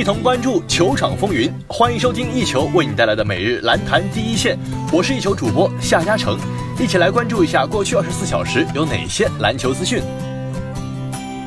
[0.00, 1.52] 一同关注球场风云。
[1.68, 4.58] 欢迎收听一球为你带来的每日篮坛第一线，
[4.90, 6.38] 我是一球主播夏嘉诚，
[6.80, 10.02] 一起来关注一下过去二十四小时有哪些篮球资讯。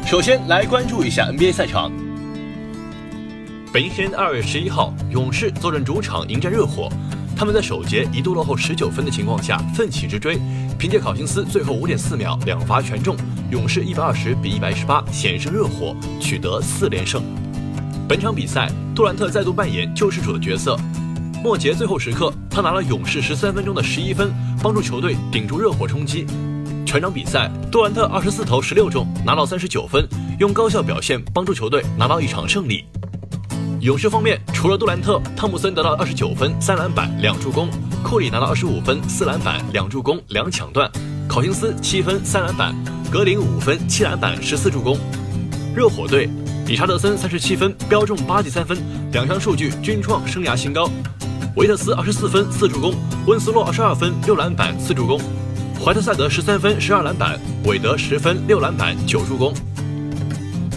[0.05, 1.91] 首先来关注一下 NBA 赛场。
[3.73, 6.87] 北京时间二月十一号，勇士坐镇主场迎战热火。
[7.35, 10.39] 他们在首节一度落后十九分的情况下奋起直追，
[10.77, 13.17] 凭借考辛斯最后五点四秒两罚全中，
[13.49, 17.23] 勇士一百二十比一百一十八险胜热火，取得四连胜。
[18.13, 20.77] 本场比赛，杜兰特再度扮演救世主的角色。
[21.43, 24.31] 末节最后时刻，他拿了勇士十三分钟的十一分，
[24.61, 26.23] 帮助球队顶住热火冲击。
[26.85, 30.07] 全场比赛，杜兰特二十四投十六中，拿到三十九分，
[30.39, 32.85] 用高效表现帮助球队拿到一场胜利。
[33.81, 37.67] 勇士方面，除了杜兰特，汤普森得到二十九分、三篮板、两助攻；
[38.03, 40.87] 库里拿到二十五分、四篮板、两助攻、两抢断；
[41.27, 42.75] 考辛斯七分、三篮板；
[43.11, 44.99] 格林五分、七篮板、十四助攻。
[45.75, 46.29] 热火队，
[46.65, 48.77] 理查德森三十七分，标中八记三分，
[49.11, 50.89] 两项数据均创生涯新高；
[51.55, 52.93] 维特斯二十四分、四助攻；
[53.27, 55.19] 温斯洛二十二分、六篮板、四助攻；
[55.83, 59.53] 怀特塞德十三分、十二篮板；韦德十分、六篮板、九助攻。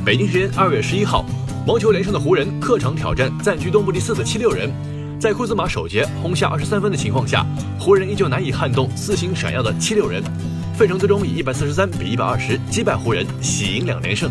[0.05, 1.25] 北京时间二月十一号。
[1.67, 4.71] 毛球连胜的湖人客场挑战暂居东部第四的七六人，
[5.19, 7.45] 在库兹马首节轰下二十三分的情况下，
[7.77, 10.23] 湖人依旧难以撼动四星闪耀的七六人。
[10.77, 14.31] 费城最终以一百四十三比一百二十击败湖人，喜迎两连胜。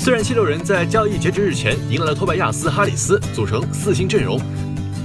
[0.00, 4.40] 虽然七六人在交易截止日前迎来了托拜亚斯·哈里斯组成四星阵容，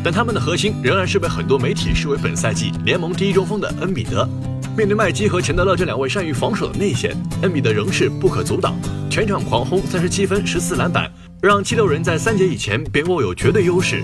[0.04, 4.30] 但他们的核心仍然是被很多媒体视为本赛季联盟第一中锋的恩比德。
[4.78, 8.76] 面对麦基和钱德勒这两位善于防守的内线，恩比德仍是不可阻挡，
[9.10, 11.12] 全场狂轰三十七分、十四篮板。
[11.42, 14.04] 让七六人在三节以前便握有绝对优势。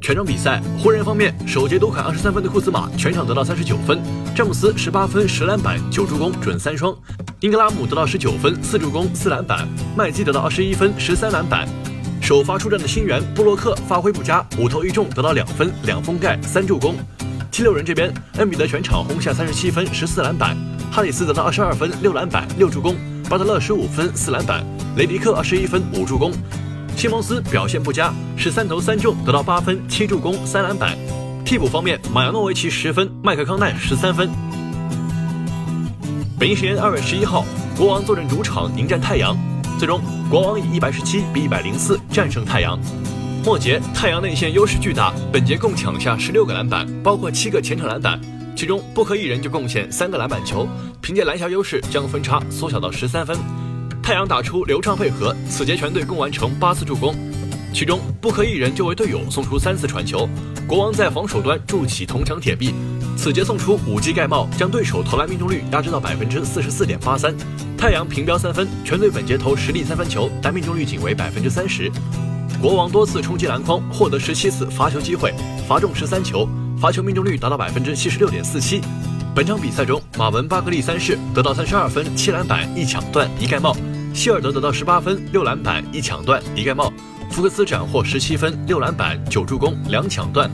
[0.00, 4.00] 全场比赛，湖人方面首节多砍二十三分的库兹马全场得到三十九分，
[4.34, 6.96] 詹姆斯十八分十篮板九助攻准三双，
[7.40, 11.68] 英格拉姆得到十九分四助攻四篮板，麦基得到二十一分十三篮板。
[12.20, 16.96] 首发出战的新援布洛克发挥不佳，五投一中得到两分两封盖三助攻。
[17.52, 20.56] 七六人这边，恩比德全场轰下三十七分十四篮板，
[20.90, 22.96] 哈里斯得到二十二分六篮板六助攻，
[23.30, 24.66] 巴特勒十五分四篮板。
[24.96, 26.32] 雷迪克二十一分五助攻，
[26.96, 30.98] 西蒙斯表现不佳，十三投三中得到八分七助攻三篮板。
[31.44, 34.28] 替补方面，马扬诺维奇十分，麦克康奈十三分。
[36.38, 37.44] 北京时间二月十一号，
[37.76, 39.36] 国王坐镇主场迎战太阳，
[39.76, 40.00] 最终
[40.30, 42.78] 国王以一百十七比一百零四战胜太阳。
[43.44, 48.20] 末节太阳内线优势巨大，本节共抢下十六个篮板，包括七个前场篮板，
[48.54, 50.68] 其中布克一人就贡献三个篮板球，
[51.00, 53.36] 凭借篮下优势将分差缩小到十三分。
[54.00, 57.16] 太阳打出流畅配合，此节全队共完成八次助攻，
[57.74, 60.28] 其中不可一人就为队友送出三次传球。
[60.68, 62.72] 国王在防守端筑起铜墙铁壁，
[63.18, 67.34] 此节送出五记盖帽，将对手投篮命中率压制到百分之四十四点八三。
[67.76, 71.90] 太阳平标三分，全队本节投十粒三分球，但命中率仅为百分之三十。
[72.62, 75.34] 国王多次冲击篮筐，获得十七次罚球机会，
[75.66, 76.48] 罚中十三球，
[76.80, 78.80] 罚球命中率达到百分之七十六点四七。
[79.34, 83.76] 本场比赛中，马文巴克利三世得到三十二分、七篮板、一抢断、一盖帽。
[84.14, 86.92] 希尔德得到十八分、六篮板、一抢断、一盖帽；
[87.32, 90.48] 福克斯斩获十七分、六篮板、九助攻、两抢断。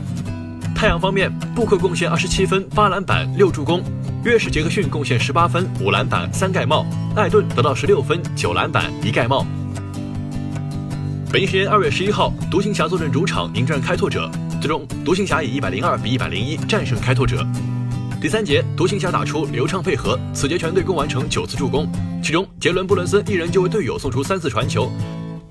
[0.85, 3.79] 太阳方面，布克贡献二十七分、八篮板、六助攻；
[4.23, 6.85] 约什·杰克逊贡献十八分、五篮板、三盖帽；
[7.15, 9.43] 艾顿得到十六分、九篮板、一盖帽。
[11.33, 14.29] 北京时间二月十一号，独行侠坐镇主场迎战开拓者，
[14.61, 17.43] 最终独行侠以一百零二比一百零一战胜开拓者。
[18.21, 21.91] 第三节，独行侠打出流畅配合，此节全队共完成九次助攻，
[22.21, 24.91] 其中杰伦布伦森一人就为队友送出三次传球。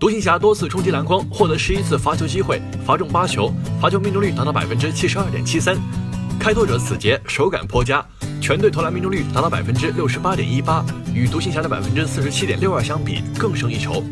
[0.05, 3.51] 独行侠多次冲击篮筐，获得十一次罚球机会，罚中八球，
[3.81, 5.79] 罚球命中率达到百分之七十二点七三。
[6.39, 8.05] 开拓者此节手感颇佳，
[8.39, 14.05] 全队投篮命中率达到百分之六十八点一八，与独行侠的百分之四十七点六二相比更胜一筹。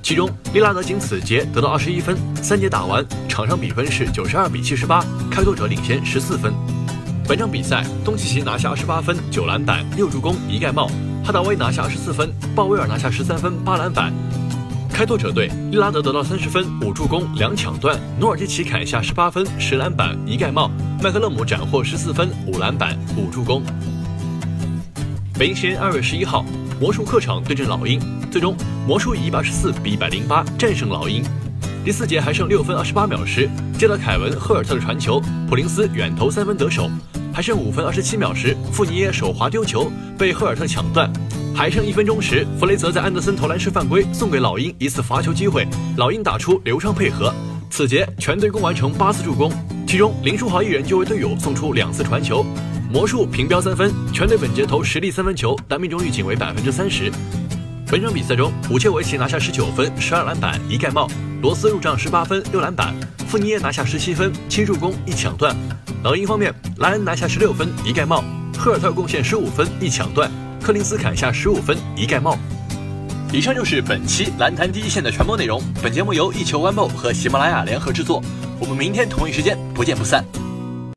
[0.00, 6.54] 其中利拉德仅此节得到二十一分，三节打完场上比分是九十二比七十八，开拓者领先十四分。
[7.26, 10.86] 本场比赛，东契奇拿下二十八分、九篮板、六助攻、一盖帽；
[11.24, 14.12] 哈达威拿下二十四分，鲍威尔拿下十三分、八篮板。
[15.02, 20.70] 开拓者队，利拉德得到三十分、五助攻、两抢断；努尔基奇砍下十八分、十篮板、一盖帽；
[21.02, 23.64] 麦克勒姆斩获十四分、五篮板、五助攻。
[25.36, 26.44] 北京时间二月十一号，
[26.80, 28.00] 魔术客场对阵老鹰，
[28.30, 28.54] 最终
[28.86, 31.20] 魔术以一百二十四比一百零八战胜老鹰。
[31.84, 36.88] 第四节还剩六分二十八秒时，接到凯文·赫尔特的传球，普林斯远投三分得手。
[37.34, 41.12] 还剩五分二十七秒时，富尼耶手滑丢球，被赫尔特抢断。
[41.54, 45.66] 还剩一分钟时，弗雷泽在安德森投篮时犯规，送给老鹰一次罚球机会。
[45.96, 47.32] 老鹰打出流畅配合，
[47.70, 49.52] 此节全队共完成八次助攻，
[49.86, 52.44] 其中林书豪一人就为队友送出两次传球。
[52.90, 57.10] 魔术平标三分，全队本节投十粒三分球，但命中率仅为百分之三十。
[57.86, 61.08] 本场比赛中，武切维奇拿下十九分、十二篮板、一盖帽。
[61.42, 62.94] 罗斯入账十八分六篮板，
[63.28, 65.54] 富尼耶拿下十七分七助攻一抢断。
[66.02, 68.24] 老鹰方面，莱恩拿下十六分一盖帽，
[68.56, 70.30] 赫尔特贡献十五分一抢断，
[70.62, 72.38] 柯林斯砍下十五分一盖帽。
[73.32, 75.60] 以上就是本期篮坛第一线的全部内容。
[75.82, 78.22] 本节目由一球 One 和喜马拉雅联合制作。
[78.60, 80.41] 我们明天同一时间不见不散。